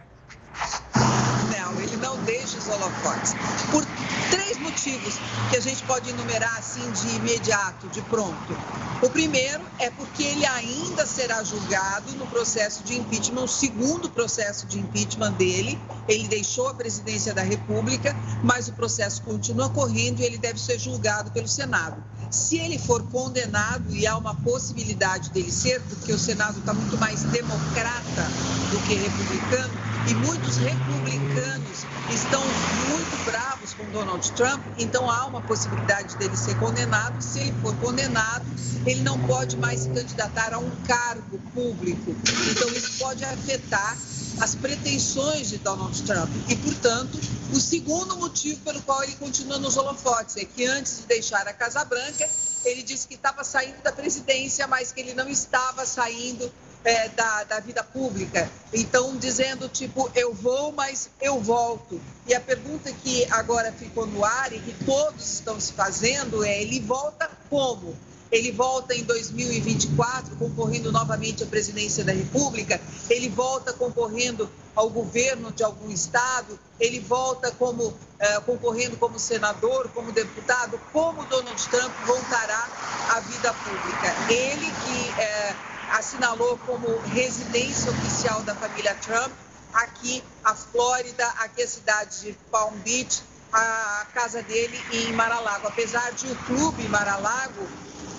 [0.96, 3.34] Não, ele não deixa os holofotes.
[3.72, 3.86] Por
[4.32, 5.16] três motivos
[5.50, 8.58] que a gente pode enumerar assim de imediato, de pronto.
[9.02, 14.66] O primeiro é porque ele ainda será julgado no processo de impeachment, o segundo processo
[14.66, 15.78] de impeachment dele.
[16.08, 20.80] Ele deixou a presidência da República, mas o processo continua correndo e ele deve ser
[20.80, 22.02] julgado pelo Senado.
[22.30, 26.98] Se ele for condenado, e há uma possibilidade dele ser, porque o Senado está muito
[26.98, 28.24] mais democrata
[28.72, 35.42] do que republicano, e muitos republicanos estão muito bravos com Donald Trump, então há uma
[35.42, 37.22] possibilidade dele ser condenado.
[37.22, 38.46] Se ele for condenado,
[38.86, 42.16] ele não pode mais se candidatar a um cargo público.
[42.52, 43.98] Então isso pode afetar
[44.40, 46.30] as pretensões de Donald Trump.
[46.50, 47.20] E, portanto,
[47.54, 51.54] o segundo motivo pelo qual ele continua nos holofotes é que antes de deixar a
[51.54, 52.28] Casa Branca,
[52.66, 56.52] ele disse que estava saindo da presidência, mas que ele não estava saindo
[56.84, 58.50] é, da, da vida pública.
[58.74, 62.02] Então, dizendo tipo, eu vou, mas eu volto.
[62.28, 66.62] E a pergunta que agora ficou no ar e que todos estão se fazendo é:
[66.62, 67.96] ele volta como?
[68.32, 75.52] Ele volta em 2024 concorrendo novamente à presidência da República, ele volta concorrendo ao governo
[75.52, 81.92] de algum estado, ele volta como eh, concorrendo como senador, como deputado, como Donald Trump
[82.06, 82.70] voltará
[83.10, 84.32] à vida pública.
[84.32, 85.56] Ele que eh,
[85.92, 89.32] assinalou como residência oficial da família Trump
[89.74, 93.22] aqui a Flórida, aqui a cidade de Palm Beach,
[93.54, 95.68] a casa dele em Mar-a-Lago.
[95.68, 97.68] Apesar de o clube Mar-a-Lago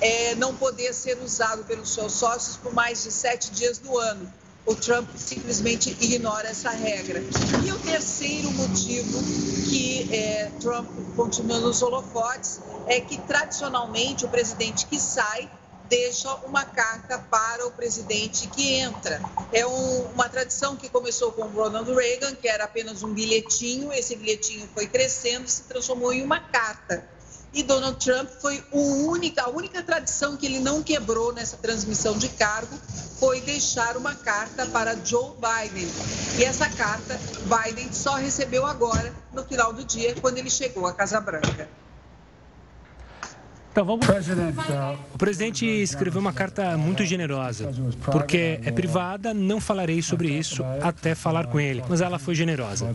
[0.00, 4.32] é, não poder ser usado pelos seus sócios por mais de sete dias do ano.
[4.64, 7.20] O Trump simplesmente ignora essa regra.
[7.64, 9.20] E o terceiro motivo
[9.68, 15.50] que é, Trump continua nos holofotes é que, tradicionalmente, o presidente que sai
[15.92, 19.20] deixa uma carta para o presidente que entra.
[19.52, 24.16] É um, uma tradição que começou com Ronald Reagan, que era apenas um bilhetinho, esse
[24.16, 27.06] bilhetinho foi crescendo se transformou em uma carta.
[27.52, 32.30] E Donald Trump foi única, a única tradição que ele não quebrou nessa transmissão de
[32.30, 32.74] cargo
[33.20, 35.86] foi deixar uma carta para Joe Biden.
[36.38, 40.94] E essa carta Biden só recebeu agora, no final do dia, quando ele chegou à
[40.94, 41.68] Casa Branca.
[43.72, 44.06] Então vamos.
[45.14, 47.70] O presidente escreveu uma carta muito generosa,
[48.04, 52.86] porque é privada, não falarei sobre isso até falar com ele, mas ela foi generosa.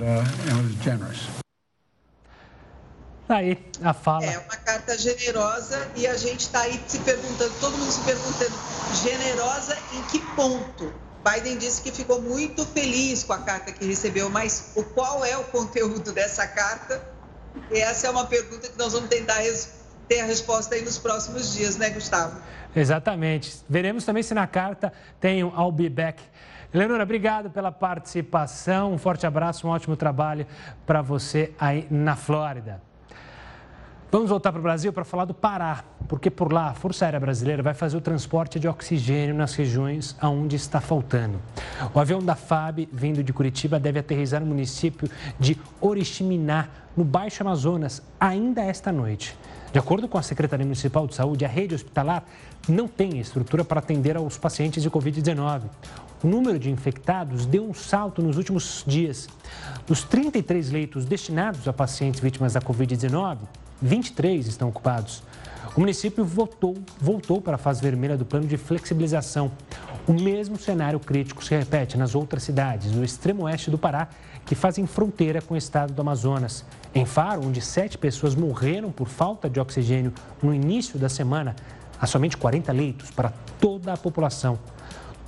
[3.27, 4.25] Aí a fala.
[4.25, 8.53] É uma carta generosa e a gente está aí se perguntando, todo mundo se perguntando,
[9.03, 10.93] generosa em que ponto?
[11.27, 15.35] Biden disse que ficou muito feliz com a carta que recebeu, mas o qual é
[15.35, 17.03] o conteúdo dessa carta?
[17.71, 19.76] Essa é uma pergunta que nós vamos tentar responder
[20.07, 22.39] ter a resposta aí nos próximos dias, né, Gustavo?
[22.75, 23.61] Exatamente.
[23.67, 26.21] Veremos também se na carta tem um I'll be back.
[26.73, 28.93] Leonora, obrigado pela participação.
[28.93, 30.45] Um forte abraço, um ótimo trabalho
[30.85, 32.81] para você aí na Flórida.
[34.09, 37.19] Vamos voltar para o Brasil para falar do Pará, porque por lá a Força Aérea
[37.19, 41.41] Brasileira vai fazer o transporte de oxigênio nas regiões onde está faltando.
[41.93, 47.43] O avião da FAB, vindo de Curitiba, deve aterrissar no município de Oriximiná, no Baixo
[47.43, 49.37] Amazonas, ainda esta noite.
[49.71, 52.23] De acordo com a Secretaria Municipal de Saúde, a rede hospitalar
[52.67, 55.63] não tem estrutura para atender aos pacientes de Covid-19.
[56.23, 59.27] O número de infectados deu um salto nos últimos dias.
[59.85, 63.39] Dos 33 leitos destinados a pacientes vítimas da Covid-19,
[63.81, 65.21] 23 estão ocupados.
[65.75, 69.51] O município voltou, voltou para a fase vermelha do plano de flexibilização.
[70.07, 74.07] O mesmo cenário crítico se repete nas outras cidades do extremo oeste do Pará,
[74.45, 76.63] que fazem fronteira com o estado do Amazonas.
[76.95, 81.53] Em Faro, onde sete pessoas morreram por falta de oxigênio no início da semana,
[81.99, 84.57] há somente 40 leitos para toda a população.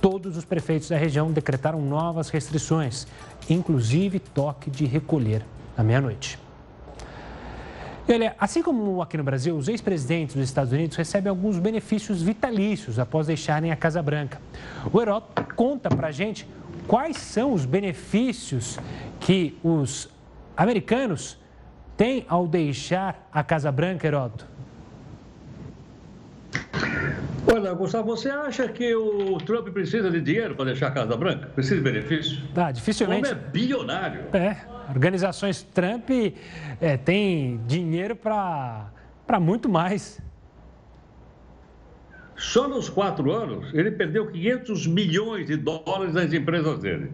[0.00, 3.06] Todos os prefeitos da região decretaram novas restrições,
[3.50, 5.44] inclusive toque de recolher
[5.76, 6.38] à meia-noite.
[8.10, 12.20] E olha, assim como aqui no Brasil, os ex-presidentes dos Estados Unidos recebem alguns benefícios
[12.20, 14.40] vitalícios após deixarem a Casa Branca.
[14.92, 16.44] O Heródoto conta pra gente
[16.88, 18.80] quais são os benefícios
[19.20, 20.08] que os
[20.56, 21.38] americanos
[21.96, 24.44] têm ao deixar a Casa Branca, Heródoto.
[27.46, 31.46] Olha, Gustavo, você acha que o Trump precisa de dinheiro para deixar a Casa Branca?
[31.48, 32.38] Precisa de benefício?
[32.54, 33.28] Ah, dificilmente.
[33.28, 34.24] O homem é bilionário.
[34.32, 34.56] É,
[34.88, 36.10] organizações Trump
[36.80, 38.90] é, têm dinheiro para
[39.40, 40.20] muito mais.
[42.36, 47.10] Só nos quatro anos, ele perdeu 500 milhões de dólares nas empresas dele.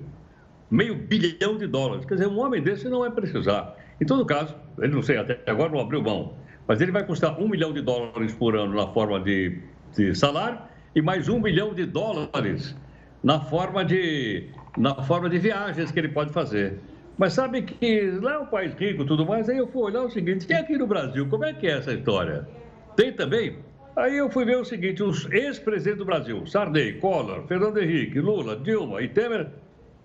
[0.70, 2.04] Meio bilhão de dólares.
[2.04, 3.76] Quer dizer, um homem desse não vai precisar.
[4.00, 6.34] Em todo caso, ele não sei, até agora não abriu mão,
[6.66, 9.60] mas ele vai custar um milhão de dólares por ano na forma de
[9.94, 10.58] de salário
[10.94, 12.74] e mais um milhão de dólares
[13.22, 16.78] na forma de, na forma de viagens que ele pode fazer.
[17.18, 20.02] Mas sabe que lá é um país rico e tudo mais, aí eu fui olhar
[20.02, 22.46] o seguinte, tem aqui no Brasil, como é que é essa história?
[22.94, 23.58] Tem também?
[23.96, 28.56] Aí eu fui ver o seguinte, os ex-presidentes do Brasil, Sarney, Collor, Fernando Henrique, Lula,
[28.56, 29.48] Dilma e Temer,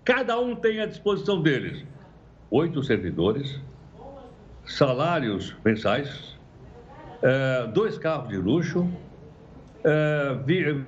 [0.04, 1.84] cada um tem à disposição deles
[2.52, 3.58] oito servidores,
[4.66, 6.38] salários mensais,
[7.22, 8.86] é, dois carros de luxo,
[9.84, 10.36] é,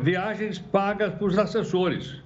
[0.01, 2.23] viagens pagas para os assessores.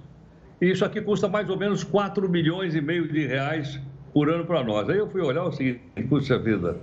[0.61, 3.79] Isso aqui custa mais ou menos 4 milhões e meio de reais
[4.13, 4.89] por ano para nós.
[4.89, 6.77] Aí eu fui olhar o seguinte, puxa vida.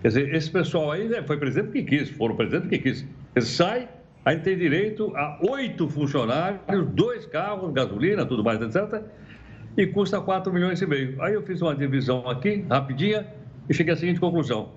[0.00, 3.06] Quer dizer, esse pessoal aí né, foi presidente que quis, foram presidente que quis.
[3.36, 3.88] Ele sai,
[4.24, 6.60] aí tem direito a oito funcionários,
[6.94, 9.02] dois carros, gasolina, tudo mais, etc.
[9.76, 11.22] E custa 4 milhões e meio.
[11.22, 13.26] Aí eu fiz uma divisão aqui, rapidinha,
[13.68, 14.70] e cheguei à seguinte conclusão.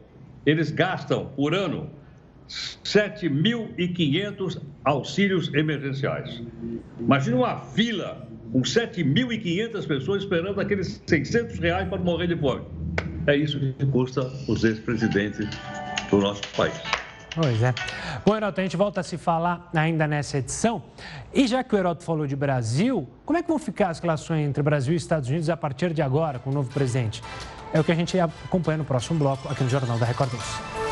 [0.45, 1.89] Eles gastam por ano
[2.47, 6.41] 7.500 auxílios emergenciais.
[6.99, 12.63] Imagina uma fila com 7.500 pessoas esperando aqueles 600 reais para morrer de fome.
[13.25, 15.47] É isso que custa os ex-presidentes
[16.09, 16.73] do nosso país.
[17.35, 17.73] Pois é.
[18.23, 20.83] Bom, Heroto, a gente volta a se falar ainda nessa edição.
[21.33, 24.47] E já que o Heroto falou de Brasil, como é que vão ficar as relações
[24.47, 27.23] entre Brasil e Estados Unidos a partir de agora, com o novo presidente?
[27.73, 30.82] É o que a gente acompanha no próximo bloco aqui no Jornal da Record News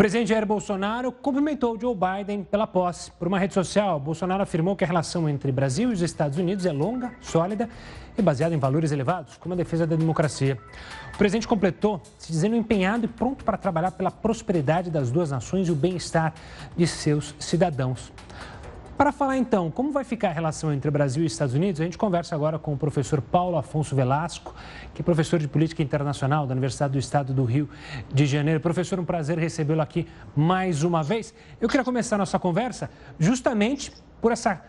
[0.00, 3.10] presidente Jair Bolsonaro cumprimentou Joe Biden pela posse.
[3.10, 6.64] Por uma rede social, Bolsonaro afirmou que a relação entre Brasil e os Estados Unidos
[6.64, 7.68] é longa, sólida
[8.16, 10.56] e baseada em valores elevados, como a defesa da democracia.
[11.14, 15.68] O presidente completou se dizendo empenhado e pronto para trabalhar pela prosperidade das duas nações
[15.68, 16.32] e o bem-estar
[16.74, 18.10] de seus cidadãos.
[19.00, 21.96] Para falar então como vai ficar a relação entre Brasil e Estados Unidos, a gente
[21.96, 24.54] conversa agora com o professor Paulo Afonso Velasco,
[24.92, 27.66] que é professor de Política Internacional da Universidade do Estado do Rio
[28.12, 28.60] de Janeiro.
[28.60, 31.32] Professor, um prazer recebê-lo aqui mais uma vez.
[31.58, 34.62] Eu queria começar a nossa conversa justamente por essa,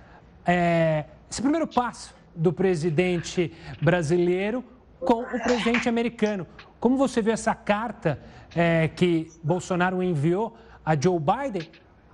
[0.46, 4.64] é, esse primeiro passo do presidente brasileiro
[5.02, 6.48] com o presidente americano.
[6.80, 8.18] Como você vê essa carta
[8.56, 11.70] é, que Bolsonaro enviou a Joe Biden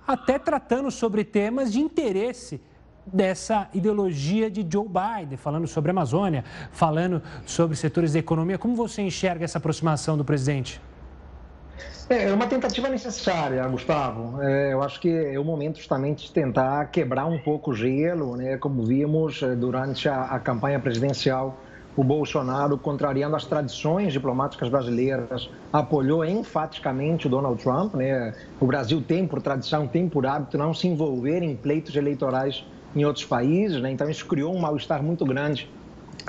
[0.08, 2.58] até tratando sobre temas de interesse
[3.06, 8.56] dessa ideologia de Joe Biden, falando sobre a Amazônia, falando sobre setores da economia.
[8.56, 10.80] Como você enxerga essa aproximação do presidente?
[12.08, 14.42] É, é uma tentativa necessária, Gustavo.
[14.42, 18.34] É, eu acho que é o momento justamente de tentar quebrar um pouco o gelo,
[18.34, 18.56] né?
[18.56, 21.58] como vimos é, durante a, a campanha presidencial
[21.98, 27.94] o Bolsonaro, contrariando as tradições diplomáticas brasileiras, apoiou enfaticamente o Donald Trump.
[27.94, 28.32] Né?
[28.60, 33.04] O Brasil tem, por tradição, tem por hábito não se envolver em pleitos eleitorais em
[33.04, 33.82] outros países.
[33.82, 33.90] Né?
[33.90, 35.68] Então, isso criou um mal-estar muito grande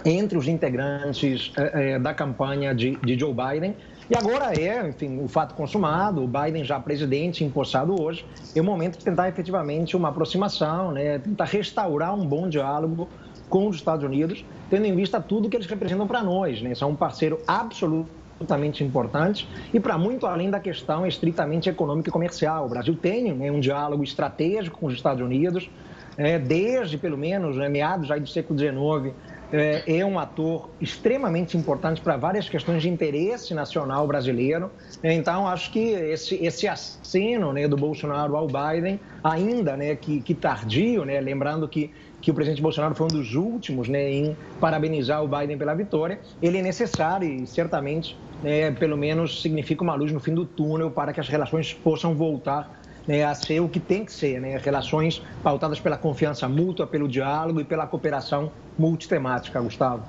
[0.04, 3.76] entre os integrantes eh, eh, da campanha de, de Joe Biden.
[4.10, 8.64] E agora é, enfim, o fato consumado, o Biden já presidente, empossado hoje, é o
[8.64, 11.20] momento de tentar efetivamente uma aproximação, né?
[11.20, 13.08] tentar restaurar um bom diálogo
[13.50, 16.62] com os Estados Unidos, tendo em vista tudo que eles representam para nós.
[16.62, 16.76] Né?
[16.76, 22.66] São um parceiro absolutamente importante e para muito além da questão estritamente econômica e comercial.
[22.66, 25.70] O Brasil tem né, um diálogo estratégico com os Estados Unidos,
[26.18, 29.14] é, desde pelo menos né, meados já do século XIX,
[29.52, 34.70] é, é, um ator extremamente importante para várias questões de interesse nacional brasileiro.
[35.04, 40.36] Então, acho que esse, esse aceno né, do Bolsonaro ao Biden, ainda né, que, que
[40.36, 41.92] tardio, né, lembrando que
[42.22, 46.20] que o presidente Bolsonaro foi um dos últimos né, em parabenizar o Biden pela vitória,
[46.42, 50.92] ele é necessário e certamente, é, pelo menos, significa uma luz no fim do túnel
[50.92, 54.58] para que as relações possam voltar né, a ser o que tem que ser, né,
[54.58, 60.04] relações pautadas pela confiança mútua, pelo diálogo e pela cooperação multitemática, Gustavo.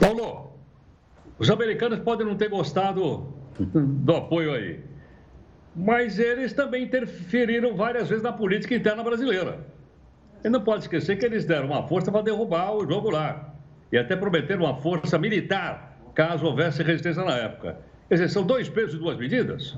[0.00, 0.52] Paulo,
[1.38, 4.80] os americanos podem não ter gostado do apoio aí,
[5.74, 9.71] mas eles também interferiram várias vezes na política interna brasileira.
[10.44, 13.52] E não pode esquecer que eles deram uma força para derrubar o jogo lá.
[13.92, 17.76] E até prometeram uma força militar, caso houvesse resistência na época.
[18.10, 19.76] Dizer, são dois pesos e duas medidas?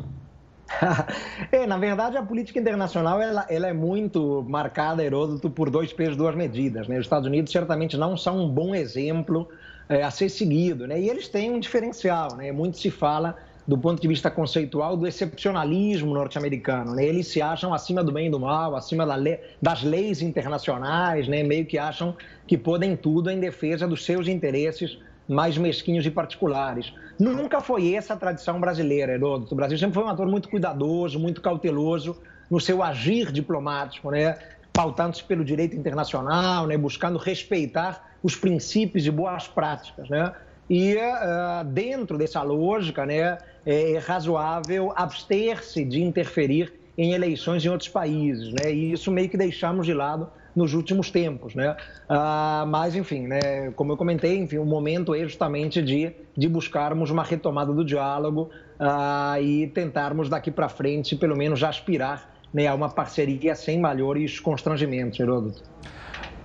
[1.53, 6.15] é, na verdade, a política internacional ela, ela, é muito marcada, Heródoto, por dois pesos
[6.15, 6.89] e duas medidas.
[6.89, 6.97] Né?
[6.99, 9.49] Os Estados Unidos certamente não são um bom exemplo
[9.89, 10.87] é, a ser seguido.
[10.87, 11.01] Né?
[11.01, 12.37] E eles têm um diferencial.
[12.37, 12.51] Né?
[12.51, 13.37] Muito se fala
[13.67, 16.95] do ponto de vista conceitual do excepcionalismo norte-americano.
[16.95, 17.07] Né?
[17.07, 19.17] Eles se acham acima do bem e do mal, acima da
[19.61, 21.43] das leis internacionais, né?
[21.43, 22.15] meio que acham
[22.47, 26.93] que podem tudo em defesa dos seus interesses mais mesquinhos e particulares.
[27.19, 29.55] Nunca foi essa a tradição brasileira, Heródoto.
[29.55, 34.37] O Brasil sempre foi um ator muito cuidadoso, muito cauteloso no seu agir diplomático, né?
[34.73, 36.77] pautando-se pelo direito internacional, né?
[36.77, 40.09] buscando respeitar os princípios e boas práticas.
[40.11, 40.33] Né?
[40.69, 47.89] E uh, dentro dessa lógica, né, é razoável abster-se de interferir em eleições em outros
[47.89, 48.73] países, né?
[48.73, 51.77] E isso meio que deixamos de lado nos últimos tempos, né?
[52.09, 57.11] Uh, mas, enfim, né, como eu comentei, enfim, o momento é justamente de, de buscarmos
[57.11, 62.75] uma retomada do diálogo uh, e tentarmos daqui para frente, pelo menos, aspirar né, a
[62.75, 65.63] uma parceria sem maiores constrangimentos, Heródoto.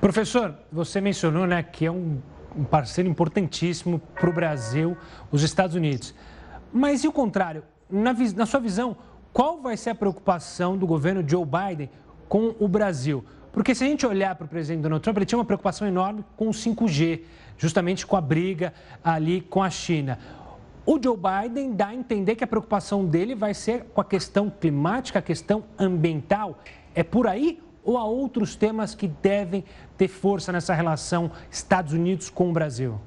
[0.02, 2.18] Professor, você mencionou né, que é um
[2.56, 4.98] um parceiro importantíssimo para o Brasil,
[5.32, 6.14] os Estados Unidos.
[6.72, 7.64] Mas e o contrário?
[7.90, 8.96] Na, na sua visão,
[9.34, 11.90] qual vai ser a preocupação do governo Joe Biden
[12.28, 13.24] com o Brasil?
[13.52, 16.24] Porque se a gente olhar para o presidente Donald Trump, ele tinha uma preocupação enorme
[16.38, 17.22] com o 5G,
[17.58, 18.74] justamente com a briga
[19.04, 20.20] ali com a China.
[20.86, 24.50] O Joe Biden dá a entender que a preocupação dele vai ser com a questão
[24.50, 26.60] climática, a questão ambiental.
[26.96, 29.64] É por aí ou há outros temas que devem
[29.98, 33.00] ter força nessa relação Estados Unidos com o Brasil?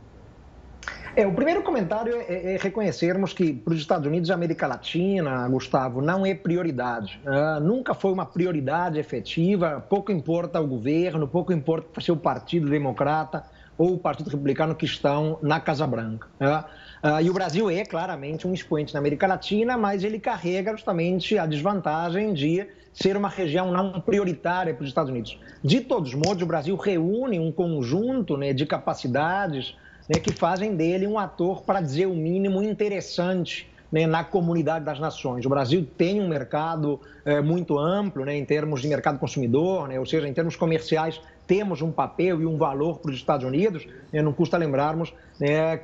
[1.15, 4.67] É, o primeiro comentário é, é, é reconhecermos que para os Estados Unidos e América
[4.67, 7.21] Latina, Gustavo, não é prioridade.
[7.27, 12.71] Uh, nunca foi uma prioridade efetiva, pouco importa o governo, pouco importa se o Partido
[12.71, 13.45] Democrata
[13.77, 16.29] ou o Partido Republicano que estão na Casa Branca.
[16.41, 20.73] Uh, uh, e o Brasil é claramente um expoente na América Latina, mas ele carrega
[20.73, 25.39] justamente a desvantagem de ser uma região não prioritária para os Estados Unidos.
[25.63, 29.75] De todos modos, o Brasil reúne um conjunto né, de capacidades
[30.09, 34.99] né, que fazem dele um ator, para dizer o mínimo, interessante né, na comunidade das
[34.99, 35.45] nações.
[35.45, 39.99] O Brasil tem um mercado é, muito amplo né, em termos de mercado consumidor, né,
[39.99, 43.87] ou seja, em termos comerciais, temos um papel e um valor para os Estados Unidos.
[44.13, 45.13] Né, não custa lembrarmos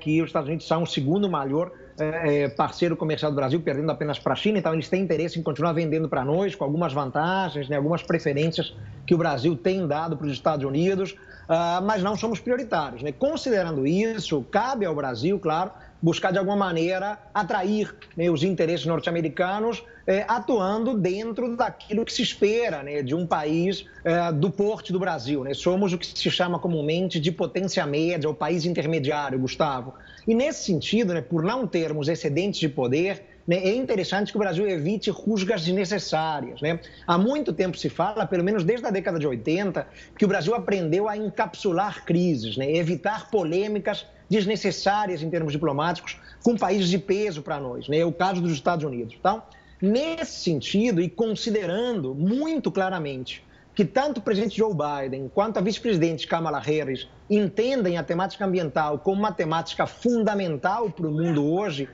[0.00, 3.90] que os Estados Unidos são o segundo maior é, é, parceiro comercial do Brasil, perdendo
[3.90, 6.92] apenas para a China, então eles têm interesse em continuar vendendo para nós, com algumas
[6.92, 8.74] vantagens, né, algumas preferências
[9.06, 13.02] que o Brasil tem dado para os Estados Unidos, uh, mas não somos prioritários.
[13.02, 13.10] Né?
[13.10, 19.82] Considerando isso, cabe ao Brasil, claro, buscar de alguma maneira atrair né, os interesses norte-americanos,
[20.06, 24.98] eh, atuando dentro daquilo que se espera né, de um país eh, do porte do
[24.98, 25.44] Brasil.
[25.44, 25.54] Né?
[25.54, 29.94] Somos o que se chama comumente de potência média, o país intermediário, Gustavo.
[30.26, 34.40] E nesse sentido, né, por não termos excedentes de poder, né, é interessante que o
[34.40, 36.60] Brasil evite rusgas desnecessárias.
[36.60, 36.78] Né?
[37.06, 39.86] Há muito tempo se fala, pelo menos desde a década de 80,
[40.16, 46.56] que o Brasil aprendeu a encapsular crises, né, evitar polêmicas desnecessárias em termos diplomáticos com
[46.56, 47.88] países de peso para nós.
[47.88, 47.98] Né?
[47.98, 49.14] É o caso dos Estados Unidos.
[49.18, 49.42] Então,
[49.80, 56.26] nesse sentido, e considerando muito claramente que tanto o presidente Joe Biden quanto a vice-presidente
[56.26, 61.88] Kamala Harris entendem a temática ambiental como uma temática fundamental para o mundo hoje,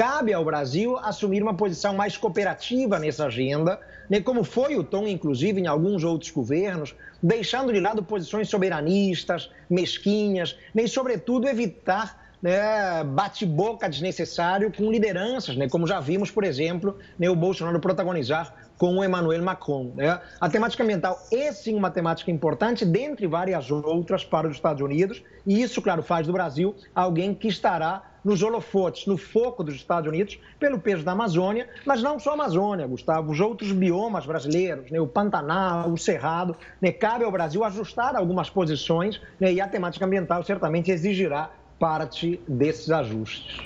[0.00, 3.78] cabe ao Brasil assumir uma posição mais cooperativa nessa agenda,
[4.08, 9.50] né, como foi o tom, inclusive, em alguns outros governos, deixando de lado posições soberanistas,
[9.68, 16.44] mesquinhas, né, e, sobretudo, evitar né, bate-boca desnecessário com lideranças, né, como já vimos, por
[16.44, 19.92] exemplo, né, o Bolsonaro protagonizar com o Emmanuel Macron.
[19.94, 20.18] Né?
[20.40, 25.22] A temática ambiental é sim uma temática importante, dentre várias outras para os Estados Unidos,
[25.46, 30.08] e isso, claro, faz do Brasil alguém que estará nos holofotes, no foco dos Estados
[30.08, 34.90] Unidos, pelo peso da Amazônia, mas não só a Amazônia, Gustavo, os outros biomas brasileiros,
[34.90, 39.68] né, o Pantanal, o Cerrado, né, cabe ao Brasil ajustar algumas posições né, e a
[39.68, 43.60] temática ambiental certamente exigirá parte desses ajustes.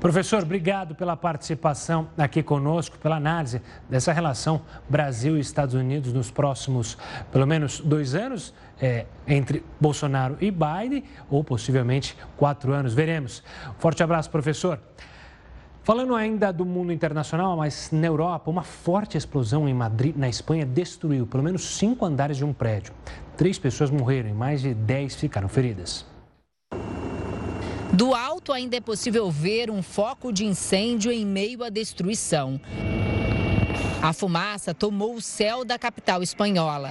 [0.00, 3.60] Professor, obrigado pela participação aqui conosco, pela análise
[3.90, 6.96] dessa relação Brasil e Estados Unidos nos próximos,
[7.32, 13.42] pelo menos, dois anos, é, entre Bolsonaro e Biden, ou possivelmente quatro anos, veremos.
[13.78, 14.80] Forte abraço, professor.
[15.82, 20.66] Falando ainda do mundo internacional, mas na Europa, uma forte explosão em Madrid, na Espanha,
[20.66, 22.92] destruiu pelo menos cinco andares de um prédio.
[23.38, 26.04] Três pessoas morreram e mais de dez ficaram feridas.
[27.90, 32.60] Do alto ainda é possível ver um foco de incêndio em meio à destruição.
[34.02, 36.90] A fumaça tomou o céu da capital espanhola.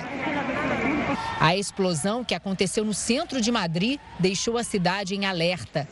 [1.39, 5.87] A explosão que aconteceu no centro de Madrid deixou a cidade em alerta.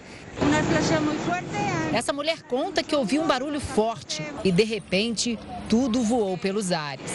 [1.94, 5.38] Essa mulher conta que ouviu um barulho forte e, de repente,
[5.70, 7.12] tudo voou pelos ares.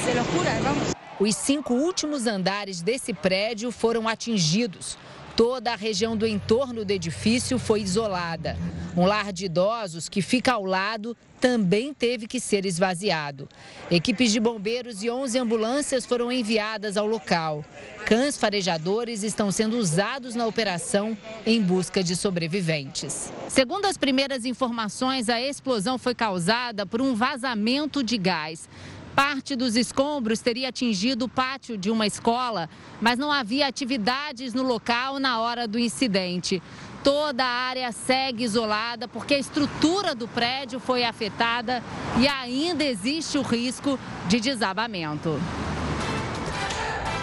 [1.18, 4.96] Os cinco últimos andares desse prédio foram atingidos.
[5.40, 8.58] Toda a região do entorno do edifício foi isolada.
[8.94, 13.48] Um lar de idosos que fica ao lado também teve que ser esvaziado.
[13.90, 17.64] Equipes de bombeiros e 11 ambulâncias foram enviadas ao local.
[18.04, 21.16] Cães farejadores estão sendo usados na operação
[21.46, 23.32] em busca de sobreviventes.
[23.48, 28.68] Segundo as primeiras informações, a explosão foi causada por um vazamento de gás.
[29.14, 32.68] Parte dos escombros teria atingido o pátio de uma escola,
[33.00, 36.62] mas não havia atividades no local na hora do incidente.
[37.02, 41.82] Toda a área segue isolada porque a estrutura do prédio foi afetada
[42.18, 43.98] e ainda existe o risco
[44.28, 45.40] de desabamento.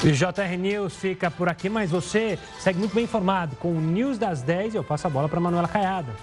[0.03, 4.17] O JR News fica por aqui, mas você segue muito bem informado com o News
[4.17, 6.13] das 10 e eu passo a bola para Manuela Caiada.